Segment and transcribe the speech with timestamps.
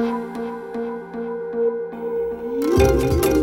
[0.00, 0.36] thank
[3.26, 3.39] you.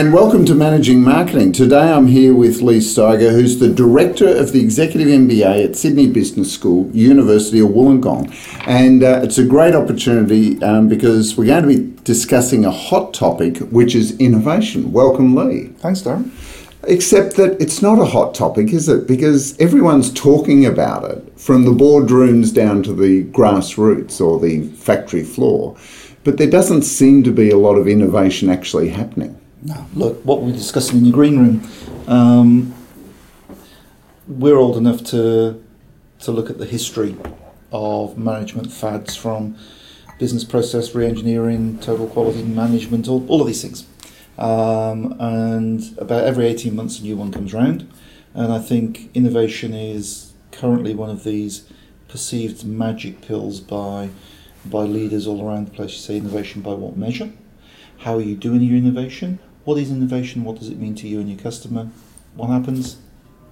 [0.00, 1.52] And welcome to Managing Marketing.
[1.52, 6.06] Today I'm here with Lee Styger, who's the Director of the Executive MBA at Sydney
[6.06, 8.34] Business School, University of Wollongong.
[8.66, 13.12] And uh, it's a great opportunity um, because we're going to be discussing a hot
[13.12, 14.90] topic, which is innovation.
[14.90, 15.66] Welcome, Lee.
[15.66, 16.30] Thanks, Darren.
[16.84, 19.06] Except that it's not a hot topic, is it?
[19.06, 25.24] Because everyone's talking about it from the boardrooms down to the grassroots or the factory
[25.24, 25.76] floor.
[26.24, 29.38] But there doesn't seem to be a lot of innovation actually happening.
[29.62, 31.70] No, look, what we're discussing in your green room,
[32.06, 32.74] um,
[34.26, 35.62] we're old enough to
[36.20, 37.16] to look at the history
[37.72, 39.56] of management fads from
[40.18, 43.86] business process re-engineering, total quality management, all, all of these things.
[44.38, 47.90] Um, and about every 18 months a new one comes round.
[48.34, 51.66] And I think innovation is currently one of these
[52.08, 54.08] perceived magic pills by
[54.64, 55.92] by leaders all around the place.
[55.92, 57.32] You say innovation by what measure?
[57.98, 59.38] How are you doing your innovation?
[59.64, 60.44] What is innovation?
[60.44, 61.88] What does it mean to you and your customer?
[62.34, 62.96] What happens?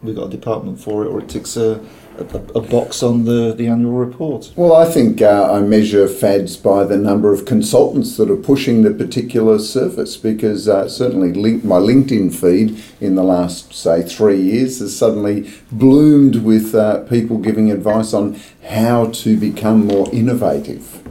[0.03, 1.85] We've got a department for it, or it ticks a,
[2.19, 2.23] a,
[2.55, 4.53] a box on the, the annual report.
[4.55, 8.83] Well, I think uh, I measure fads by the number of consultants that are pushing
[8.83, 14.41] the particular service because uh, certainly link, my LinkedIn feed in the last, say, three
[14.41, 21.03] years has suddenly bloomed with uh, people giving advice on how to become more innovative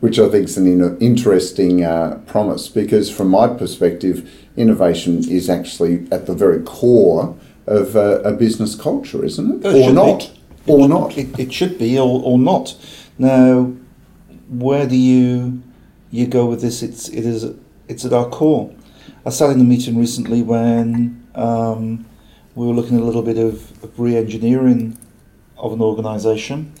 [0.00, 6.06] which I think is an interesting uh, promise because, from my perspective, innovation is actually
[6.10, 9.74] at the very core of uh, a business culture, isn't it?
[9.74, 10.30] it or not.
[10.66, 10.72] Be.
[10.72, 11.18] Or it, not.
[11.18, 12.76] It, it should be, or, or not.
[13.18, 13.72] Now,
[14.48, 15.62] where do you
[16.10, 16.82] you go with this?
[16.82, 17.54] It's it is
[17.88, 18.74] it's at our core.
[19.24, 22.06] I sat in a meeting recently when um,
[22.54, 24.96] we were looking at a little bit of, of re-engineering
[25.58, 26.72] of an organisation,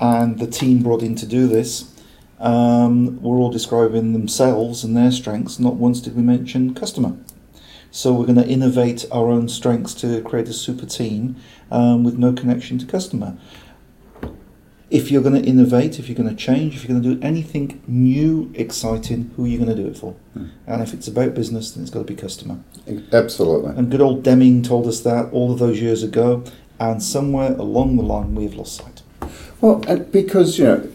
[0.00, 1.93] and the team brought in to do this
[2.38, 5.58] um, were all describing themselves and their strengths.
[5.58, 7.16] Not once did we mention customer.
[7.90, 11.36] So we're going to innovate our own strengths to create a super team
[11.70, 13.36] um, with no connection to customer.
[14.90, 17.22] If you're going to innovate, if you're going to change, if you're going to do
[17.22, 20.14] anything new, exciting, who are you going to do it for?
[20.36, 20.50] Mm.
[20.66, 22.58] And if it's about business, then it's got to be customer.
[23.12, 23.76] Absolutely.
[23.76, 26.44] And good old Deming told us that all of those years ago,
[26.80, 29.02] and somewhere along the line we've lost sight.
[29.60, 29.76] Well,
[30.10, 30.88] because you know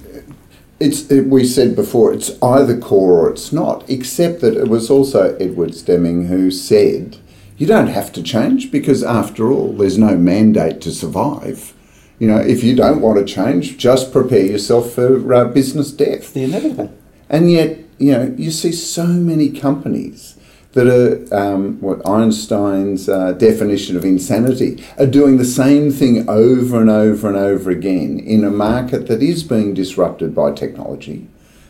[0.79, 4.90] it's it, we said before it's either core or it's not except that it was
[4.90, 7.17] also Edwards Deming who said
[7.57, 11.73] you don't have to change because after all there's no mandate to survive.
[12.17, 16.34] You know if you don't want to change just prepare yourself for uh, business death.
[16.34, 16.94] The inevitable.
[17.29, 20.35] And yet you know you see so many companies
[20.74, 26.80] that are um, what Einstein's uh, definition of insanity are doing the same thing over
[26.80, 31.28] and over and over again in a market that is being disrupted by technology.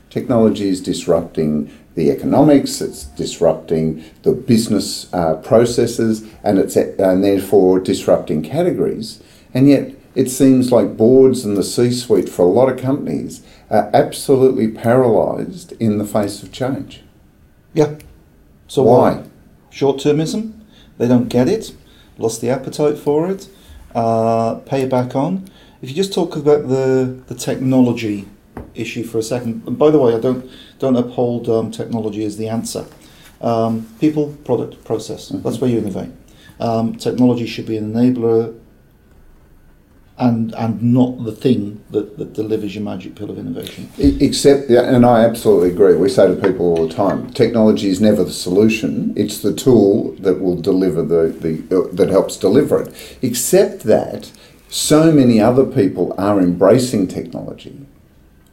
[0.09, 7.80] Technology is disrupting the economics, it's disrupting the business uh, processes, and it's and therefore
[7.80, 9.22] disrupting categories.
[9.54, 13.90] And yet, it seems like boards and the C-suite for a lot of companies are
[13.94, 17.04] absolutely paralysed in the face of change.
[17.74, 17.96] Yeah,
[18.69, 19.24] so why?
[19.72, 20.53] Short termism.
[20.97, 21.74] They don't get it.
[22.18, 23.50] Lost the appetite for it.
[23.94, 25.50] Uh, pay back on.
[25.81, 28.28] If you just talk about the the technology
[28.75, 29.63] issue for a second.
[29.66, 32.85] And by the way, I don't don't uphold um, technology as the answer.
[33.41, 35.29] Um, people, product, process.
[35.29, 35.41] Mm-hmm.
[35.44, 36.12] That's where you innovate.
[36.59, 38.59] Um, technology should be an enabler
[40.19, 43.90] and and not the thing that, that delivers your magic pill of innovation.
[43.97, 45.96] Except, and I absolutely agree.
[45.96, 49.13] We say to people all the time, technology is never the solution.
[49.16, 53.18] It's the tool that will deliver the, the uh, that helps deliver it.
[53.22, 54.31] Except that
[54.68, 57.88] so many other people are embracing technology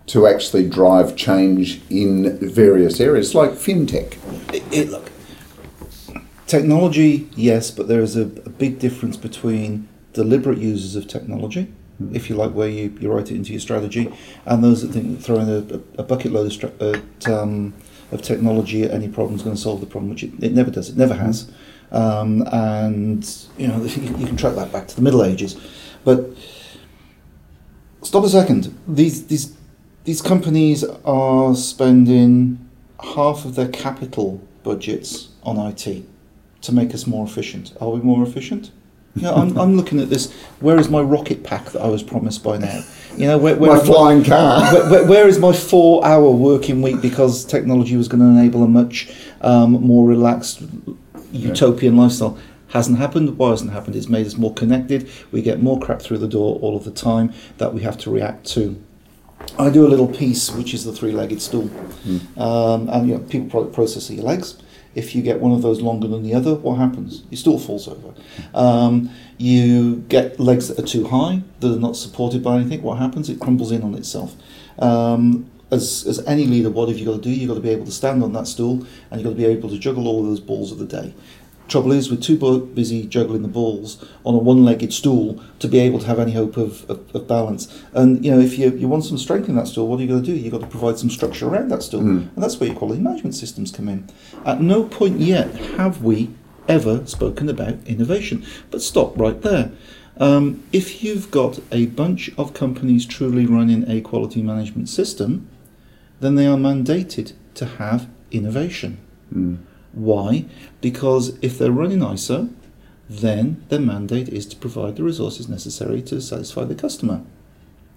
[0.07, 4.17] to actually drive change in various areas, like fintech.
[4.55, 5.11] It, it, look,
[6.47, 11.73] technology, yes, but there is a, a big difference between deliberate users of technology,
[12.13, 14.13] if you like, where you, you write it into your strategy,
[14.47, 17.75] and those that think throwing a, a bucket load of, stra- at, um,
[18.11, 20.71] of technology at any problem is going to solve the problem, which it, it never
[20.71, 20.89] does.
[20.89, 21.51] It never has.
[21.93, 23.23] Um, and
[23.57, 25.57] you know you can track that back to the Middle Ages,
[26.05, 26.31] but
[28.03, 28.77] stop a second.
[28.89, 29.57] These these
[30.05, 32.69] these companies are spending
[33.15, 36.05] half of their capital budgets on IT
[36.63, 37.73] to make us more efficient.
[37.81, 38.73] Are we more efficient?
[39.17, 40.33] You know, I'm, I'm looking at this.
[40.61, 42.83] Where is my rocket pack that I was promised by now?
[43.17, 44.61] You know, where, where My flying car.
[44.73, 48.69] where, where- where is my four-hour working week because technology was going to enable a
[48.69, 49.11] much
[49.41, 50.63] um, more relaxed
[51.33, 52.39] utopian lifestyle?
[52.69, 53.39] Hasn't happened.
[53.39, 53.97] Why hasn't happened?
[53.97, 55.09] It's made us more connected.
[55.33, 58.11] We get more crap through the door all of the time that we have to
[58.11, 58.81] react to.
[59.59, 61.71] I do a little piece, which is the three-legged stool,
[62.37, 64.57] um, and you know, people pro- process your legs.
[64.97, 67.23] If you get one of those longer than the other, what happens?
[67.31, 68.15] It still falls over.
[68.55, 72.83] Um, you get legs that are too high, that are not supported by anything.
[72.83, 73.29] What happens?
[73.29, 74.35] It crumbles in on itself.
[74.79, 77.31] Um, as, as any leader, what have you got to do?
[77.31, 79.45] You've got to be able to stand on that stool, and you've got to be
[79.45, 81.15] able to juggle all of those balls of the day.
[81.69, 82.37] Trouble is, we're too
[82.75, 86.57] busy juggling the balls on a one-legged stool to be able to have any hope
[86.57, 87.83] of, of, of balance.
[87.93, 90.09] And you know, if you, you want some strength in that stool, what are you
[90.09, 90.37] going to do?
[90.37, 92.35] You've got to provide some structure around that stool, Mm.
[92.35, 94.09] and that's where your quality management systems come in.
[94.45, 96.31] At no point yet have we
[96.69, 98.45] ever spoken about innovation.
[98.71, 99.73] But stop right there.
[100.19, 105.49] Um, if you've got a bunch of companies truly running a quality management system,
[106.21, 108.99] then they are mandated to have innovation.
[109.35, 109.59] Mm.
[109.97, 110.45] Why?
[110.83, 112.53] Because if they're running ISO,
[113.09, 117.23] then their mandate is to provide the resources necessary to satisfy the customer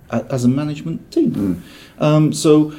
[0.09, 1.31] as a management team.
[1.99, 2.01] Mm.
[2.01, 2.73] Um, so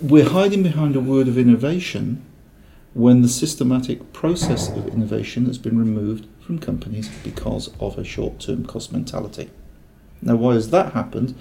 [0.00, 2.24] we're hiding behind a word of innovation
[2.94, 8.40] when the systematic process of innovation has been removed from companies because of a short
[8.40, 9.50] term cost mentality.
[10.20, 11.36] Now, why has that happened?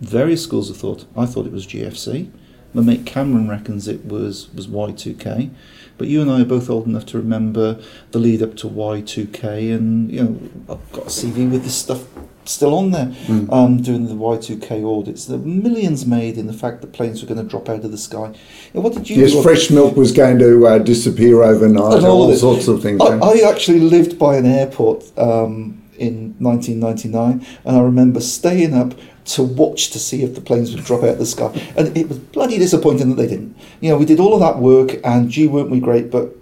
[0.00, 1.04] Various schools of thought.
[1.16, 2.30] I thought it was GFC.
[2.74, 5.50] My mate Cameron reckons it was, was Y2K.
[5.96, 7.80] But you and I are both old enough to remember
[8.12, 10.38] the lead up to Y2K, and you know
[10.74, 12.04] I've got a CV with this stuff
[12.44, 13.52] still on there Mm.
[13.52, 15.26] um, doing the Y2K audits.
[15.26, 17.90] There were millions made in the fact that planes were going to drop out of
[17.90, 18.32] the sky.
[18.72, 22.22] And what did you Yes, fresh milk was going to uh, disappear overnight, And all
[22.22, 23.00] all sorts of things.
[23.02, 28.94] I, I actually lived by an airport um, in 1999, and I remember staying up
[29.28, 31.46] to watch to see if the planes would drop out of the sky.
[31.76, 33.56] And it was bloody disappointing that they didn't.
[33.80, 36.10] You know, we did all of that work, and gee, weren't we great?
[36.10, 36.34] But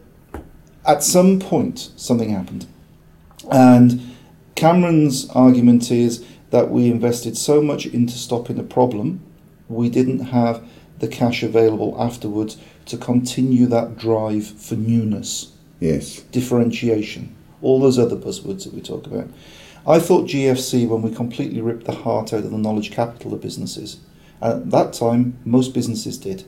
[0.87, 2.67] at some point, something happened.
[3.51, 4.17] And
[4.55, 9.21] Cameron's argument is that we invested so much into stopping the problem,
[9.69, 10.63] we didn't have
[10.99, 12.57] the cash available afterwards
[12.87, 16.21] to continue that drive for newness yes.
[16.31, 19.29] differentiation, all those other buzzwords that we talk about.
[19.87, 23.41] I thought GFC, when we completely ripped the heart out of the knowledge capital of
[23.41, 23.99] businesses,
[24.41, 26.45] and at that time, most businesses did.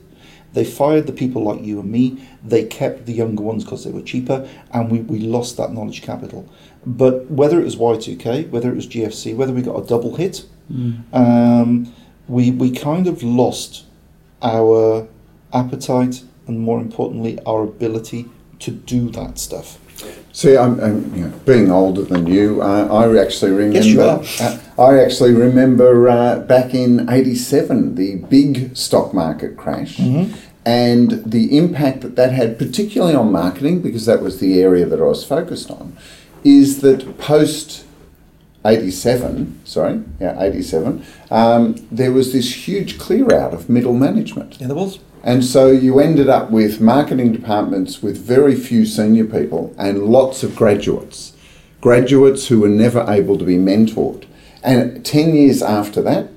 [0.53, 3.91] They fired the people like you and me, they kept the younger ones because they
[3.91, 6.51] were cheaper, and we, we lost that knowledge capital.
[6.85, 10.45] But whether it was Y2K, whether it was GFC, whether we got a double hit,
[11.13, 11.93] um,
[12.27, 13.85] we, we kind of lost
[14.41, 15.07] our
[15.53, 18.25] appetite and, more importantly, our ability
[18.59, 19.79] to do that stuff.
[20.31, 22.61] See, I'm, I'm you know, being older than you.
[22.61, 23.75] Uh, I actually remember.
[23.77, 24.21] Yes, you are.
[24.39, 30.33] Uh, I actually remember uh, back in '87 the big stock market crash, Mm-hmm.
[30.65, 34.99] and the impact that that had, particularly on marketing, because that was the area that
[34.99, 35.97] I was focused on,
[36.43, 37.85] is that post
[38.65, 44.59] 87, sorry, yeah, 87, um, there was this huge clear out of middle management.
[44.59, 44.99] Yeah, there was.
[45.23, 50.43] And so you ended up with marketing departments with very few senior people and lots
[50.43, 51.33] of graduates.
[51.81, 54.25] Graduates who were never able to be mentored.
[54.63, 56.29] And 10 years after that,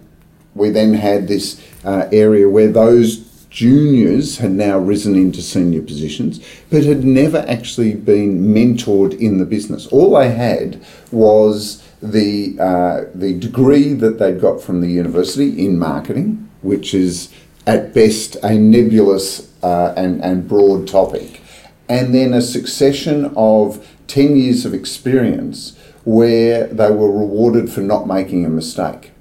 [0.54, 6.40] we then had this uh, area where those juniors had now risen into senior positions,
[6.70, 9.86] but had never actually been mentored in the business.
[9.88, 15.78] All they had was the uh, the degree that they'd got from the university in
[15.78, 17.32] marketing, which is
[17.66, 21.40] at best a nebulous uh, and, and broad topic,
[21.88, 28.06] and then a succession of 10 years of experience where they were rewarded for not
[28.06, 29.12] making a mistake.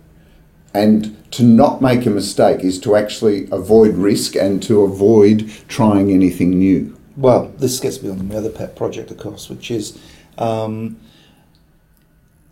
[0.73, 6.11] And to not make a mistake is to actually avoid risk and to avoid trying
[6.11, 6.97] anything new.
[7.17, 9.99] Well, this gets me on my other pet project, of course, which is
[10.37, 10.97] um,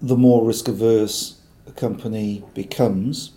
[0.02, 3.32] the more risk averse a company becomes,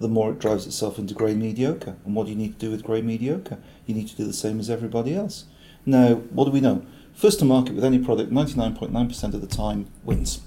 [0.00, 1.94] the more it drives itself into grey mediocre.
[2.04, 3.58] And what do you need to do with grey mediocre?
[3.86, 5.44] You need to do the same as everybody else.
[5.84, 6.82] Now, what do we know?
[7.14, 10.40] First to market with any product, 99.9% of the time wins.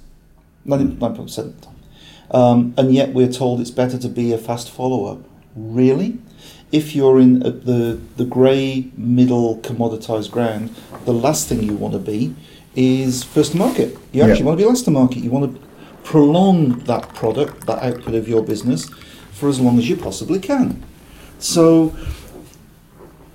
[0.66, 1.76] 99% of the time.
[2.32, 5.20] Um, and yet we're told it's better to be a fast follower.
[5.56, 6.18] Really?
[6.72, 10.74] If you're in uh, the, the grey middle commoditized ground,
[11.06, 12.34] the last thing you want to be
[12.76, 13.92] is first to market.
[14.12, 14.28] You Yeah.
[14.30, 15.20] actually want to be last to market.
[15.24, 15.62] You want to
[16.04, 18.90] prolong that product, that output of your business,
[19.44, 20.82] for as long as you possibly can.
[21.38, 21.94] So,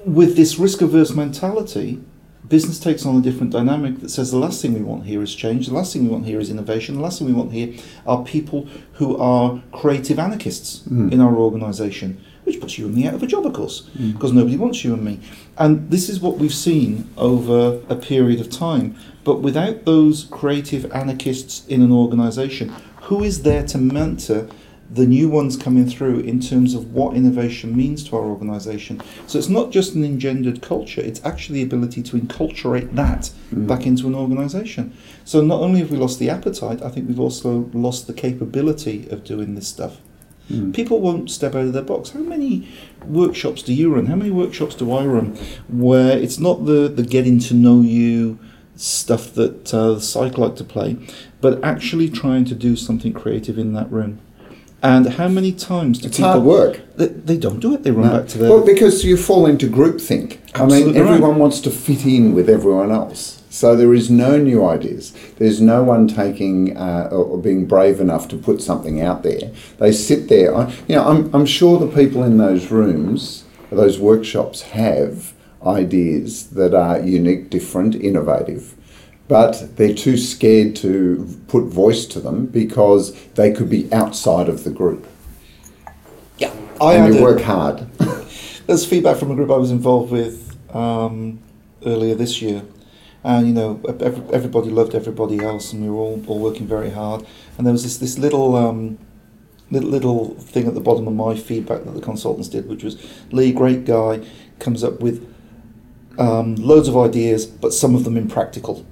[0.07, 2.00] with this risk averse mentality,
[2.49, 5.35] business takes on a different dynamic that says the last thing we want here is
[5.35, 7.75] change, the last thing we want here is innovation, the last thing we want here
[8.07, 11.12] are people who are creative anarchists Mm.
[11.12, 14.15] in our organisation, which puts you and me out of a job, of course, Mm.
[14.15, 15.19] because nobody wants you and me.
[15.59, 18.95] And this is what we've seen over a period of time.
[19.25, 22.73] But without those creative anarchists in an organisation,
[23.09, 24.47] who is there to mentor
[24.90, 29.00] the new ones coming through in terms of what innovation means to our organisation?
[29.26, 33.66] So it's not just an engendered culture, it's actually the ability to enculturate that Mm.
[33.66, 34.92] back into an organisation.
[35.25, 39.07] So not only have we lost the appetite, I think we've also lost the capability
[39.11, 39.99] of doing this stuff.
[40.50, 40.75] Mm.
[40.75, 42.11] People won't step out of their box.
[42.11, 42.66] How many
[43.07, 44.07] workshops do you run?
[44.07, 45.37] How many workshops do I run
[45.68, 48.38] where it's not the, the getting to know you
[48.76, 50.97] stuff that uh, the psych like to play,
[51.40, 54.21] but actually trying to do something creative in that room?
[54.82, 56.80] And how many times do It's people hard work.
[56.97, 57.82] They, they don't do it.
[57.82, 58.18] They run No.
[58.18, 60.38] back to their Well, because you fall into groupthink.
[60.54, 61.11] I mean, Absolutely right.
[61.11, 63.42] everyone wants to fit in with everyone else.
[63.50, 65.12] So there is no new ideas.
[65.38, 69.50] There's no one taking uh, or or being brave enough to put something out there.
[69.78, 70.54] They sit there.
[70.54, 75.32] I, you know, I'm, I'm sure the people in those rooms, those workshops, have
[75.66, 78.75] ideas that are unique, different, innovative.
[79.28, 84.64] But they're too scared to put voice to them because they could be outside of
[84.64, 85.06] the group.
[86.38, 86.52] yeah.
[86.80, 87.87] I and you work hard.
[88.66, 91.40] There's feedback from a group I was involved with um,
[91.85, 92.62] earlier this year,
[93.25, 96.90] and you know ev- everybody loved everybody else, and we were all, all working very
[96.90, 97.26] hard.
[97.56, 98.99] And there was this this little um,
[99.70, 102.97] little little thing at the bottom of my feedback that the consultants did, which was
[103.32, 104.25] Lee, great guy,
[104.58, 105.26] comes up with
[106.18, 108.87] um, loads of ideas, but some of them impractical.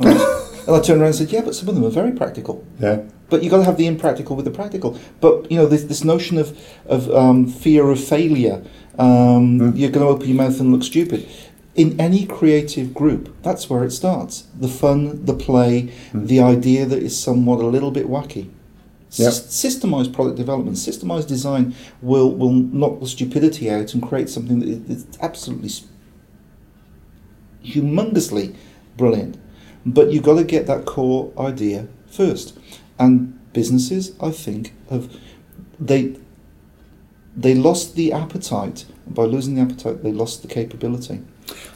[0.00, 2.64] And I turned around and said, yeah, but some of them are very practical.
[2.78, 3.00] Yeah.
[3.30, 4.98] But you've got to have the impractical with the practical.
[5.20, 8.62] But you know, this this notion of of um, fear of failure,
[8.98, 9.78] um, Mm.
[9.78, 11.26] you're going to open your mouth and look stupid.
[11.74, 14.44] In any creative group, that's where it starts.
[14.58, 16.26] The fun, the play, Mm.
[16.26, 18.48] the idea that is somewhat a little bit wacky.
[19.12, 19.28] Yep.
[19.28, 24.58] S- Systemized product development, systemized design will will knock the stupidity out and create something
[24.60, 25.70] that is absolutely
[27.64, 28.54] humongously
[28.96, 29.36] brilliant.
[29.86, 32.58] But you've got to get that core idea first.
[32.98, 35.14] And businesses, I think, have
[35.78, 36.16] they
[37.36, 38.84] they lost the appetite.
[39.06, 41.20] By losing the appetite, they lost the capability.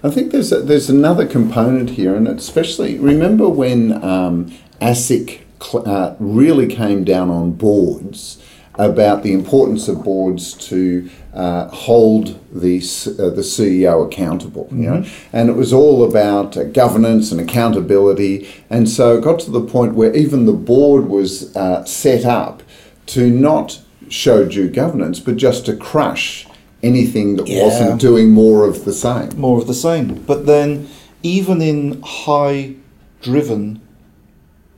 [0.02, 5.88] I think there's a, there's another component here, and especially remember when um, ASIC cl-
[5.88, 8.42] uh, really came down on boards
[8.76, 15.04] about the importance of boards to uh, hold the uh, the CEO accountable, you know,
[15.32, 19.60] and it was all about uh, governance and accountability, and so it got to the
[19.60, 22.62] point where even the board was uh, set up
[23.06, 26.46] to not show due governance, but just to crush
[26.82, 27.64] anything that Yeah.
[27.64, 29.30] wasn't doing more of the same.
[29.36, 30.22] More of the same.
[30.26, 30.88] But then,
[31.22, 32.74] even in high
[33.22, 33.80] driven,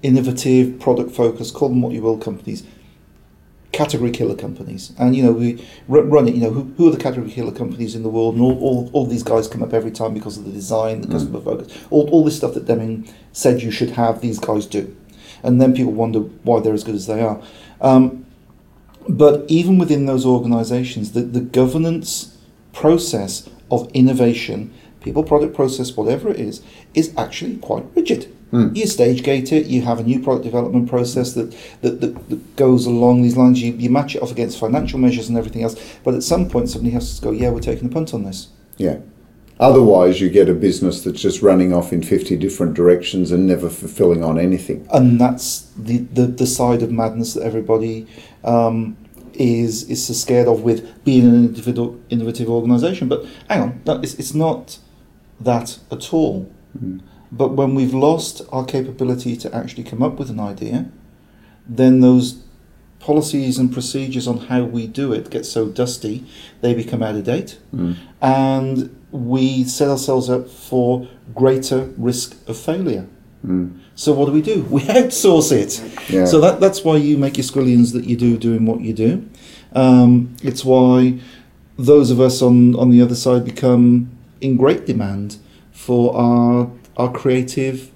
[0.02, 2.62] innovative, product focused, call them what you will, companies,
[3.74, 4.92] category killer companies.
[4.98, 7.52] And, you know, we ru- run it, you know, who, who are the category killer
[7.52, 8.34] companies in the world?
[8.34, 11.08] And all, all, all these guys come up every time because of the design, the
[11.08, 14.96] customer focus, all, all this stuff that Deming said you should have, these guys do.
[15.42, 17.42] And then people wonder why they're as good as they are.
[17.80, 18.24] Um,
[19.08, 22.38] but even within those organizations, the, the governance
[22.72, 26.62] process of innovation, people, product process, whatever it is,
[26.94, 28.34] is actually quite rigid.
[28.54, 28.76] Mm.
[28.76, 31.50] You stage gate it, you have a new product development process that,
[31.82, 35.28] that, that, that goes along these lines, you, you match it off against financial measures
[35.28, 35.74] and everything else.
[36.04, 38.48] But at some point, somebody has to go, yeah, we're taking a punt on this.
[38.76, 38.98] Yeah.
[39.58, 43.68] Otherwise, you get a business that's just running off in 50 different directions and never
[43.68, 44.86] fulfilling on anything.
[44.92, 48.06] and that's the, the, the side of madness that everybody
[48.44, 48.96] um,
[49.32, 53.08] is is so scared of with being an individual innovative organisation.
[53.08, 54.78] But hang on, no, it's, it's not
[55.40, 56.52] that at all.
[56.78, 57.00] Mm.
[57.36, 60.86] But when we've lost our capability to actually come up with an idea,
[61.80, 62.26] then those
[63.00, 66.24] policies and procedures on how we do it get so dusty,
[66.62, 67.96] they become out of date Mm.
[68.22, 68.74] and
[69.10, 73.06] we set ourselves up for greater risk of failure.
[73.46, 73.78] Mm.
[73.94, 74.58] So what do we do?
[74.76, 75.72] We outsource it.
[76.10, 76.24] Yeah.
[76.24, 79.10] So that, that's why you make your squillions that you do doing what you do.
[79.74, 81.18] Um, it's why
[81.78, 84.08] those of us on, on the other side become
[84.40, 85.36] in great demand
[85.72, 87.90] for our our creative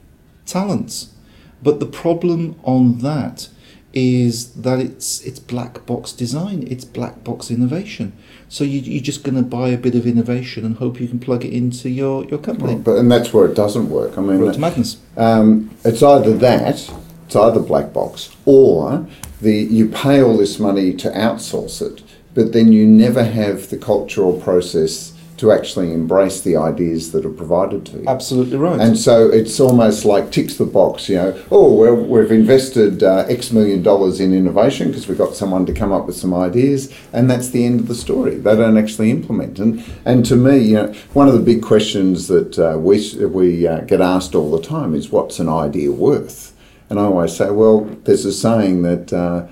[0.47, 1.14] talents.
[1.62, 3.49] But the problem on that
[3.95, 8.12] is that it's it's black box design, it's black box innovation.
[8.49, 11.19] So you, you're just going to buy a bit of innovation and hope you can
[11.19, 12.76] plug it into your, your company.
[12.76, 14.17] But and that's where it doesn't work.
[14.17, 14.99] I mean, to madness.
[15.17, 16.90] um, it's either that,
[17.26, 19.07] it's either black box, or
[19.40, 22.02] the you pay all this money to outsource it,
[22.35, 27.30] but then you never have the cultural process to actually embrace the ideas that are
[27.30, 28.04] provided to you.
[28.09, 28.80] Absolutely right.
[28.80, 33.25] And so it's almost like ticks the box, you know, oh, well, we've invested uh,
[33.28, 36.92] X million dollars in innovation because we've got someone to come up with some ideas,
[37.12, 38.35] and that's the end of the story.
[38.35, 39.59] They don't actually implement.
[39.59, 43.66] And, and to me, you know, one of the big questions that uh, we, we
[43.66, 46.52] uh, get asked all the time is what's an idea worth?
[46.90, 49.47] And I always say, well, there's a saying that uh,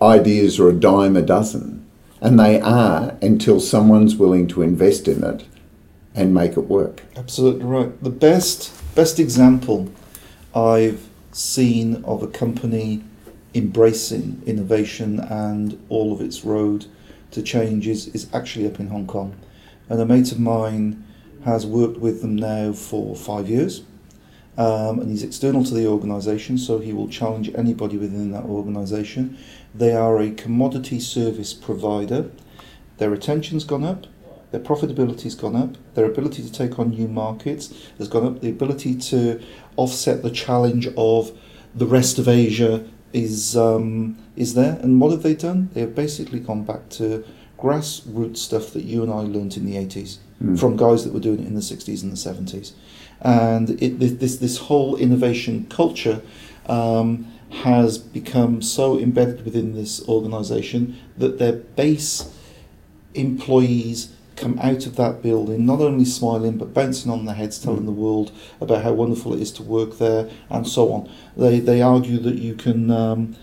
[0.00, 1.83] ideas are a dime a dozen.
[2.20, 5.46] And they are until someone's willing to invest in it
[6.14, 7.02] and make it work.
[7.16, 8.02] Absolutely right.
[8.02, 9.90] The best best example
[10.54, 13.02] I've seen of a company
[13.54, 16.86] embracing innovation and all of its road
[17.32, 19.34] to change is, is actually up in Hong Kong.
[19.88, 21.04] And a mate of mine
[21.44, 23.82] has worked with them now for five years.
[24.56, 29.36] Um, and he's external to the organisation, so he will challenge anybody within that organisation.
[29.74, 32.30] They are a commodity service provider.
[32.98, 34.06] Their retention's gone up,
[34.52, 38.50] their profitability's gone up, their ability to take on new markets has gone up, the
[38.50, 39.42] ability to
[39.76, 41.36] offset the challenge of
[41.74, 44.78] the rest of Asia is um, is there.
[44.80, 45.70] And what have they done?
[45.72, 47.24] They have basically gone back to
[47.58, 50.58] grassroots stuff that you and I learnt in the 80s Mm.
[50.58, 52.72] from guys that were doing it in the 60s and the 70s.
[53.20, 56.20] And it, this, this whole innovation culture
[56.66, 57.32] um,
[57.62, 62.30] has become so embedded within this organisation that their base
[63.14, 67.82] employees come out of that building not only smiling but bouncing on their heads, telling
[67.82, 67.86] Mm.
[67.86, 71.08] the world about how wonderful it is to work there, and so on.
[71.36, 73.36] They they argue that you can um,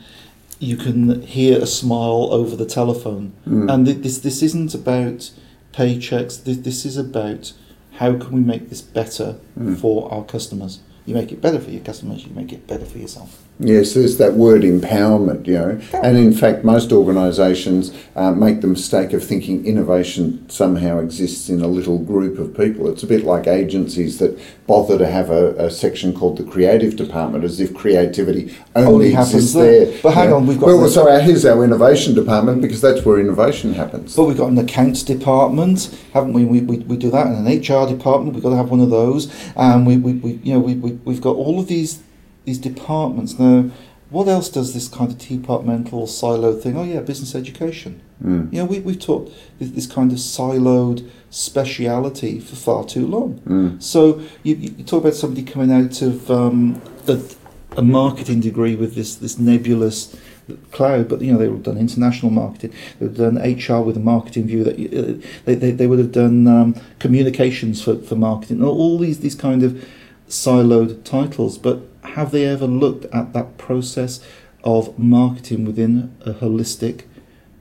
[0.60, 3.72] you can hear a smile over the telephone, Mm.
[3.74, 5.32] and th- this this isn't about
[5.74, 6.44] paychecks.
[6.44, 7.54] This this is about
[7.94, 9.78] how can we make this better Mm.
[9.78, 10.80] for our customers.
[11.06, 12.26] You make it better for your customers.
[12.26, 13.42] You make it better for yourself.
[13.60, 15.80] Yes, there's that word empowerment, you know.
[16.02, 21.62] And in fact, most organisations uh, make the mistake of thinking innovation somehow exists in
[21.62, 22.90] a little group of people.
[22.90, 26.96] It's a bit like agencies that bother to have a, a section called the creative
[26.96, 29.86] department as if creativity only, Only happens exists there.
[29.86, 30.00] there.
[30.02, 30.38] But hang know.
[30.38, 33.76] on, we've got Well, the- so our, here's our innovation department because that's where innovation
[33.76, 34.16] happens.
[34.16, 36.46] But we've got an accounts department, haven't we?
[36.46, 38.34] We, we, we do that, and an HR department.
[38.34, 40.94] We've got to have one of those, and we, we, we you know we, we
[41.06, 42.02] we've got all of these
[42.46, 43.72] these departments now.
[44.10, 46.78] What else does this kind of departmental silo thing?
[46.78, 48.02] Oh yeah, business education.
[48.24, 48.52] Mm.
[48.52, 53.40] You know, we we've taught this, this kind of siloed speciality for far too long.
[53.48, 53.82] Mm.
[53.82, 57.22] So you, you talk about somebody coming out of um, a,
[57.78, 60.14] a marketing degree with this this nebulous
[60.72, 64.64] cloud, but you know they've done international marketing, they've done HR with a marketing view.
[64.64, 68.64] That uh, they, they, they would have done um, communications for, for marketing.
[68.64, 69.84] All, all these these kind of
[70.28, 74.26] siloed titles, but have they ever looked at that process
[74.64, 77.04] of marketing within a holistic,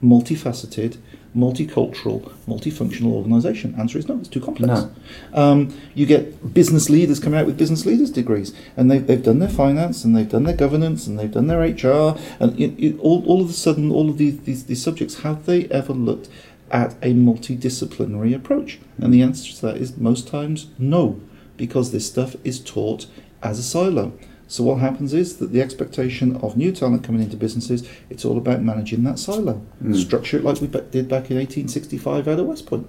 [0.03, 0.97] multifaceted,
[1.35, 3.75] multicultural, multifunctional organisation?
[3.79, 4.17] Answer is no.
[4.17, 4.81] It's too complex.
[4.81, 4.91] No.
[5.33, 9.39] Um, you get business leaders coming out with business leaders degrees, and they've, they've done
[9.39, 13.41] their finance, and they've done their governance, and they've done their HR, and all, all
[13.41, 16.29] of a sudden, all of these, these, these subjects, have they ever looked
[16.71, 18.79] at a multidisciplinary approach?
[18.97, 21.21] And the answer to that is most times no,
[21.57, 23.05] because this stuff is taught
[23.43, 24.13] as a silo.
[24.51, 28.37] So what happens is that the expectation of new talent coming into businesses, it's all
[28.37, 29.61] about managing that silo.
[29.81, 29.95] Mm.
[29.95, 32.85] Structure it like we did back in 1865 out of West Point.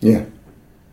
[0.00, 0.26] Yeah,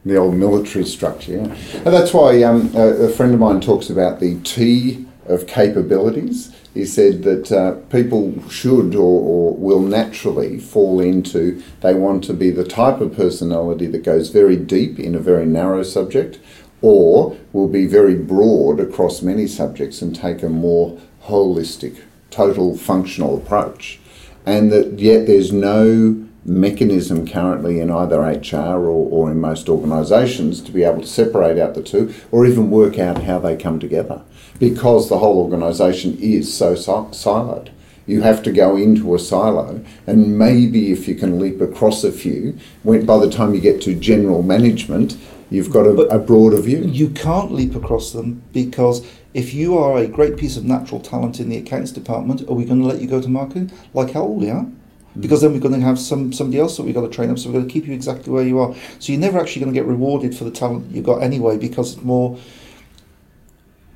[0.06, 1.34] the old military structure.
[1.34, 5.48] Yeah, and that's why um, a, a friend of mine talks about the T of
[5.48, 6.56] capabilities.
[6.74, 12.34] He said that uh, people should or, or will naturally fall into they want to
[12.34, 16.40] be the type of personality that goes very deep in a very narrow subject,
[16.82, 23.38] or will be very broad across many subjects and take a more holistic, total functional
[23.38, 24.00] approach.
[24.46, 30.62] And that yet there's no mechanism currently in either HR or, or in most organisations
[30.62, 33.80] to be able to separate out the two or even work out how they come
[33.80, 34.22] together
[34.60, 37.70] because the whole organisation is so si- siloed.
[38.08, 42.12] You have to go into a silo, and maybe if you can leap across a
[42.12, 45.18] few, when, by the time you get to general management,
[45.56, 46.82] you've got a, a broader view.
[46.84, 51.40] You can't leap across them because if you are a great piece of natural talent
[51.40, 53.72] in the accounts department, are we going to let you go to marketing?
[53.94, 54.64] Like hell, we are.
[54.64, 54.76] Mm.
[55.22, 57.40] Because then we're going to have some somebody else that we've got to train up,
[57.40, 58.76] so we're going to keep you exactly where you are.
[59.00, 61.94] So you're never actually going to get rewarded for the talent you've got anyway, because
[61.94, 62.38] it's more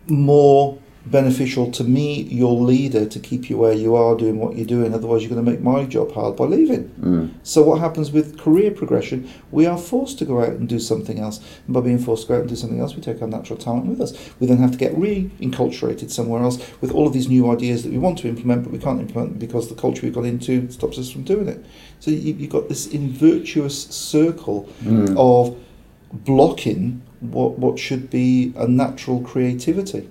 [0.08, 4.66] more beneficial to me, your leader, to keep you where you are doing what you're
[4.66, 4.94] doing.
[4.94, 6.90] Otherwise, you're going to make my job hard by leaving.
[7.00, 7.32] Mm.
[7.44, 9.30] So what happens with career progression?
[9.52, 11.40] We are forced to go out and do something else.
[11.66, 13.58] And by being forced to go out and do something else, we take our natural
[13.58, 14.14] talent with us.
[14.40, 17.92] We then have to get re-enculturated somewhere else with all of these new ideas that
[17.92, 20.98] we want to implement, but we can't implement because the culture we've got into stops
[21.00, 21.66] us from doing it.
[22.00, 25.16] So you, you've got this in virtuous circle Mm.
[25.18, 25.56] of
[26.14, 30.10] blocking what what should be a natural creativity.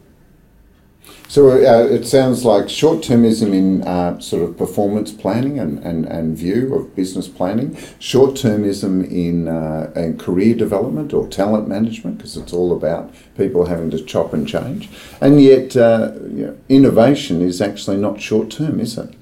[1.29, 6.07] So uh, it sounds like short termism in uh, sort of performance planning and, and,
[6.07, 12.17] and view of business planning, short termism in, uh, in career development or talent management,
[12.17, 14.89] because it's all about people having to chop and change.
[15.21, 19.15] And yet, uh, you know, innovation is actually not short term, is it?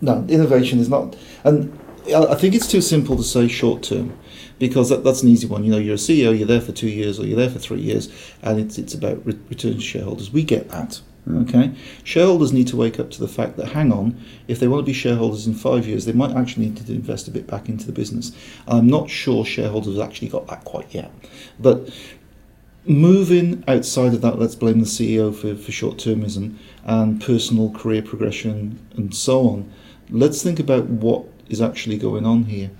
[0.00, 1.14] No, innovation is not.
[1.44, 1.78] And
[2.14, 4.16] I think it's too simple to say short term
[4.58, 5.64] because that, that's an easy one.
[5.64, 7.80] You know, you're a CEO, you're there for two years or you're there for three
[7.80, 8.10] years,
[8.42, 10.32] and it's, it's about re- return to shareholders.
[10.32, 11.00] We get that.
[11.30, 14.80] Okay, shareholders need to wake up to the fact that hang on, if they want
[14.80, 17.68] to be shareholders in five years, they might actually need to invest a bit back
[17.68, 18.32] into the business.
[18.66, 21.12] I'm not sure shareholders have actually got that quite yet,
[21.60, 21.90] but
[22.86, 28.00] moving outside of that, let's blame the CEO for, for short termism and personal career
[28.00, 29.70] progression and so on.
[30.08, 32.70] Let's think about what is actually going on here.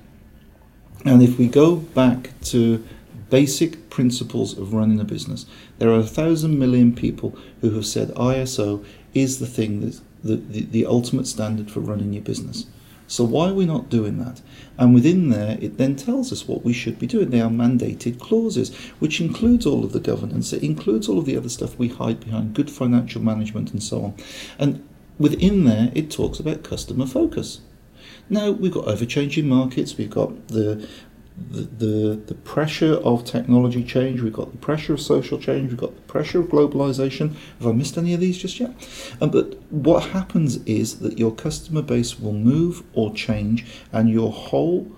[1.04, 2.84] And if we go back to
[3.30, 5.46] basic principles of running a business.
[5.78, 8.84] There are a thousand million people who have said ISO
[9.14, 12.66] is the thing that's the, the, the ultimate standard for running your business.
[13.06, 14.42] So why are we not doing that?
[14.76, 17.30] And within there, it then tells us what we should be doing.
[17.30, 20.52] They are mandated clauses, which includes all of the governance.
[20.52, 24.04] It includes all of the other stuff we hide behind good financial management and so
[24.04, 24.14] on.
[24.58, 24.86] And
[25.18, 27.60] within there, it talks about customer focus.
[28.30, 29.96] Now we've got ever changing markets.
[29.96, 30.88] We've got the
[31.50, 35.80] the, the, the pressure of technology change, we've got the pressure of social change, we've
[35.80, 37.34] got the pressure of globalization.
[37.58, 38.70] Have I missed any of these just yet?
[39.20, 44.32] Um, but what happens is that your customer base will move or change, and your
[44.32, 44.90] whole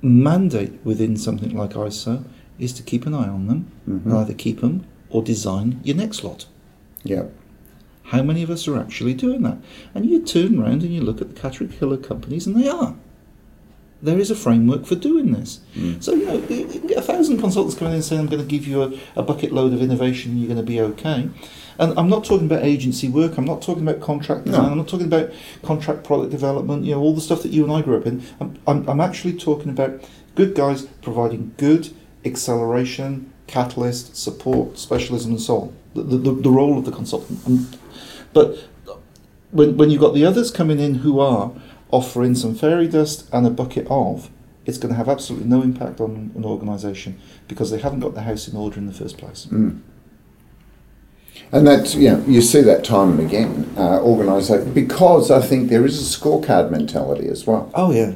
[0.00, 2.24] mandate within something like ISO
[2.58, 4.14] is to keep an eye on them, mm-hmm.
[4.16, 6.46] either keep them or design your next lot.
[7.04, 7.24] Yeah.
[8.12, 9.58] How many of us are actually doing that?
[9.94, 12.94] And you turn around and you look at the category killer companies, and they are
[14.02, 15.60] there is a framework for doing this.
[15.74, 16.02] Mm.
[16.02, 18.42] So, you know, you can get a thousand consultants coming in and saying, I'm going
[18.42, 21.30] to give you a, a bucket load of innovation and you're going to be okay.
[21.78, 24.70] And I'm not talking about agency work, I'm not talking about contract design, no.
[24.72, 27.72] I'm not talking about contract product development, you know, all the stuff that you and
[27.72, 28.22] I grew up in.
[28.40, 30.02] I'm, I'm, I'm actually talking about
[30.34, 31.90] good guys providing good
[32.24, 35.76] acceleration, catalyst, support, specialism, and so on.
[35.94, 37.78] The, the, the role of the consultant.
[38.32, 38.68] But
[39.50, 41.52] when, when you've got the others coming in who are
[41.90, 44.30] offering some fairy dust and a bucket of,
[44.64, 48.22] it's going to have absolutely no impact on an organisation because they haven't got the
[48.22, 49.46] house in order in the first place.
[49.46, 49.80] Mm.
[51.50, 55.68] And that's, you know, you see that time and again, uh, organisation, because I think
[55.68, 57.70] there is a scorecard mentality as well.
[57.74, 58.14] Oh, yeah.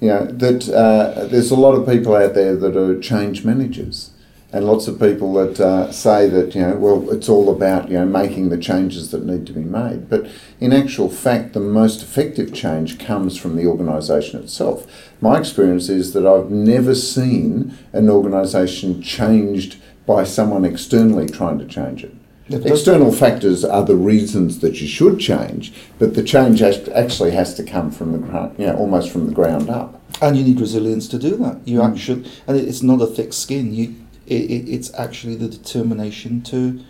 [0.00, 4.10] You know, that uh, there's a lot of people out there that are change managers
[4.54, 7.98] and lots of people that uh, say that you know well it's all about you
[7.98, 10.26] know making the changes that need to be made but
[10.60, 16.12] in actual fact the most effective change comes from the organisation itself my experience is
[16.12, 22.14] that I've never seen an organisation changed by someone externally trying to change it
[22.50, 27.62] External factors are the reasons that you should change, but the change actually has to
[27.62, 29.98] come from the ground, you know, almost from the ground up.
[30.20, 31.66] And you need resilience to do that.
[31.66, 31.90] You mm.
[31.90, 33.74] actually, and it's not a thick skin.
[33.74, 33.94] You
[34.26, 36.80] it, it, it's actually the determination to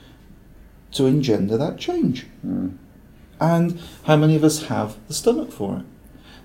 [0.92, 2.26] to engender that change.
[2.46, 2.76] Mm.
[3.40, 5.84] And how many of us have the stomach for it?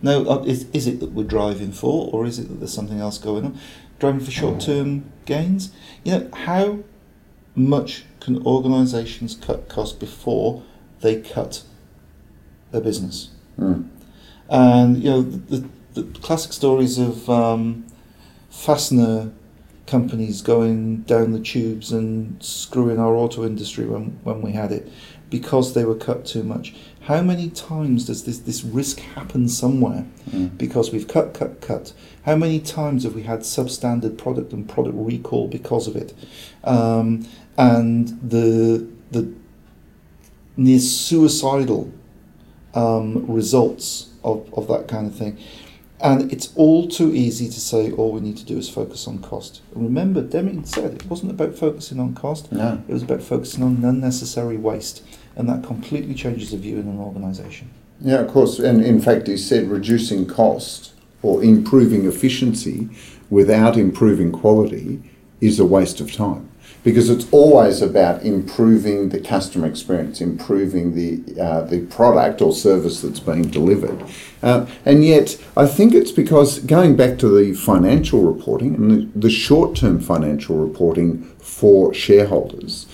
[0.02, 3.00] Now, uh, is, is it that we're driving for, or is it that there's something
[3.00, 3.60] else going on?
[4.00, 5.72] Driving for short term gains?
[6.04, 6.80] You know, how
[7.56, 10.64] much can organisations cut costs before
[11.02, 11.64] they cut
[12.72, 13.30] their business?
[13.60, 13.90] Mm.
[14.50, 15.58] And, you know, the,
[15.94, 17.86] the, the classic stories of um,
[18.50, 19.32] fastener
[19.90, 24.88] companies going down the tubes and screwing our auto industry when, when we had it
[25.30, 26.76] because they were cut too much.
[27.02, 30.56] How many times does this, this risk happen somewhere mm.
[30.58, 31.94] because we've cut, cut, cut?
[32.24, 36.14] How many times have we had substandard product and product recall because of it?
[36.64, 39.34] Um, and the, the
[40.56, 41.92] near suicidal
[42.76, 45.38] um, results of, of that kind of thing.
[46.02, 49.20] And it's all too easy to say all we need to do is focus on
[49.20, 49.62] cost.
[49.74, 52.82] And remember, Deming said it wasn't about focusing on cost, no.
[52.88, 55.04] it was about focusing on unnecessary waste.
[55.36, 57.70] And that completely changes the view in an organisation.
[58.02, 58.60] Yeah, of course.
[58.60, 62.90] And in fact, he said reducing cost or improving efficiency
[63.30, 65.02] without improving quality
[65.42, 66.49] is a waste of time
[66.84, 73.02] because it's always about improving the customer experience, improving the uh, the product or service
[73.02, 74.04] that's being delivered.
[74.42, 79.20] Uh, and yet, I think it's because going back to the financial reporting and the,
[79.20, 82.88] the short term financial reporting for shareholders,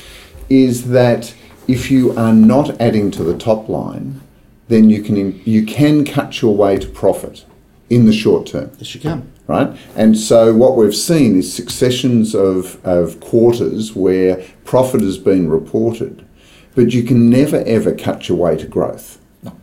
[0.50, 1.36] is that
[1.68, 4.22] if you are not adding to the top line,
[4.68, 7.46] then you can you can cut your way to profit
[7.90, 8.72] in the short term.
[8.80, 9.32] Yes, you can.
[9.48, 9.76] Right?
[9.96, 16.26] And so what we've seen is successions of, of quarters where profit has been reported,
[16.74, 19.20] but you can never ever cut your way to growth.
[19.44, 19.56] No.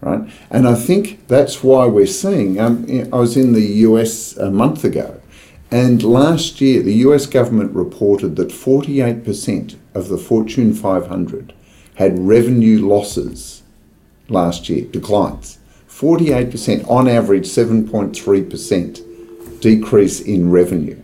[0.00, 0.30] Right?
[0.50, 2.60] And I think that's why we're seeing.
[2.60, 5.20] Um, I was in the US a month ago,
[5.70, 11.54] and last year the US government reported that 48% of the Fortune 500
[11.96, 13.62] had revenue losses
[14.28, 15.58] last year, declines.
[15.88, 19.09] 48%, on average, 7.3%
[19.60, 21.00] decrease in revenue.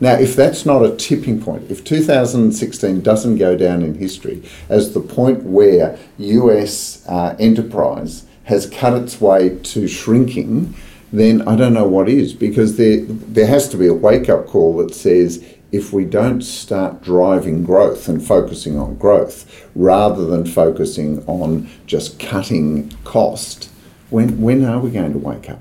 [0.00, 4.94] Now, if that's not a tipping point, if 2016 doesn't go down in history as
[4.94, 10.74] the point where US uh, enterprise has cut its way to shrinking,
[11.12, 14.46] then I don't know what is, because there, there has to be a wake up
[14.46, 20.46] call that says if we don't start driving growth and focusing on growth rather than
[20.46, 23.70] focusing on just cutting cost,
[24.10, 25.60] when, when are we going to wake up?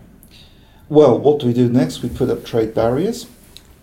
[0.90, 2.02] Well, what do we do next?
[2.02, 3.28] We put up trade barriers.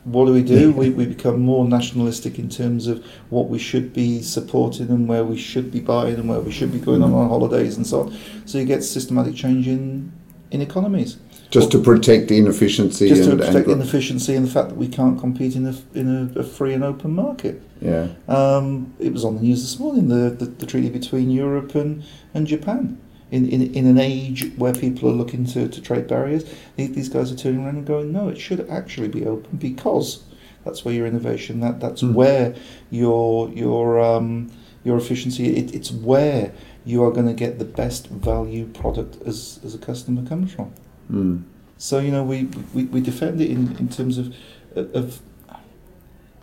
[0.05, 0.71] What do we do?
[0.73, 5.25] we, we become more nationalistic in terms of what we should be supporting and where
[5.25, 8.03] we should be buying and where we should be going on our holidays and so
[8.03, 8.19] on.
[8.45, 10.13] So you get systematic change in,
[10.51, 11.17] in economies.
[11.51, 14.89] Just to protect inefficiency Just to and, protect and inefficiency and the fact that we
[14.89, 17.63] can't compete in a, in a, a free and open market.
[17.81, 18.09] yeah.
[18.29, 22.03] Um, it was on the news this morning, the, the, the treaty between Europe and,
[22.35, 23.01] and Japan.
[23.35, 26.45] In, in, in an age where people are looking to, to trade barriers,
[26.77, 30.23] these, guys are turning around and going, no, it should actually be open because
[30.65, 32.15] that's where your innovation, that, that's Mm.
[32.15, 32.55] where
[32.91, 34.53] your your um,
[34.85, 36.53] your efficiency, it, it's where
[36.85, 40.71] you are going to get the best value product as, as a customer comes from.
[41.11, 41.43] Mm.
[41.77, 44.33] So you know we, we, we defend it in, in terms of
[44.77, 45.21] of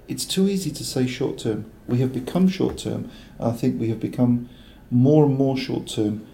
[0.10, 1.72] it's too easy to say short term.
[1.88, 3.10] We have become short term.
[3.40, 4.50] I think we have become
[4.90, 6.28] more and more short term